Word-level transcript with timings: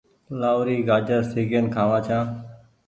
لآهوري 0.39 0.77
گآجر 0.87 1.21
سيڪين 1.31 1.65
کآوآن 1.75 2.01
ڇآن۔ 2.05 2.25